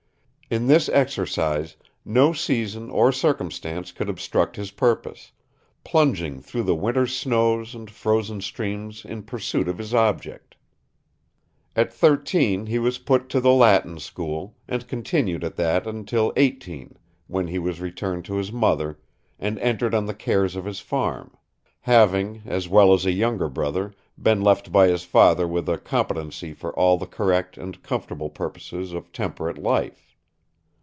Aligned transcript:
In 0.53 0.67
this 0.67 0.89
exercise, 0.89 1.77
no 2.03 2.33
season 2.33 2.89
or 2.89 3.13
circumstance 3.13 3.93
could 3.93 4.09
obstruct 4.09 4.57
his 4.57 4.71
purpose 4.71 5.31
plunging 5.85 6.41
through 6.41 6.63
the 6.63 6.75
winter's 6.75 7.15
snows 7.15 7.73
and 7.73 7.89
frozen 7.89 8.41
streams 8.41 9.05
in 9.05 9.23
pursuit 9.23 9.69
of 9.69 9.77
his 9.77 9.93
object. 9.93 10.55
At 11.73 11.93
thirteen 11.93 12.65
he 12.65 12.79
was 12.79 12.97
put 12.97 13.29
to 13.29 13.39
the 13.39 13.53
Latin 13.53 13.97
school, 13.97 14.57
and 14.67 14.89
continued 14.89 15.45
at 15.45 15.55
that 15.55 15.87
until 15.87 16.33
eighteen, 16.35 16.97
when 17.27 17.47
he 17.47 17.57
was 17.57 17.79
returned 17.79 18.25
to 18.25 18.35
his 18.35 18.51
mother, 18.51 18.99
and 19.39 19.57
entered 19.59 19.95
on 19.95 20.05
the 20.05 20.13
cares 20.13 20.57
of 20.57 20.65
his 20.65 20.81
farm; 20.81 21.31
having, 21.79 22.41
as 22.45 22.67
well 22.67 22.91
as 22.91 23.05
a 23.05 23.13
younger 23.13 23.47
brother, 23.47 23.93
been 24.21 24.41
left 24.41 24.69
by 24.69 24.89
his 24.89 25.05
father 25.05 25.47
with 25.47 25.69
a 25.69 25.77
competency 25.77 26.51
for 26.51 26.77
all 26.77 26.97
the 26.97 27.07
correct 27.07 27.57
and 27.57 27.81
comfortable 27.81 28.29
purposes 28.29 28.91
of 28.91 29.13
temperate 29.13 29.57
life. 29.57 30.09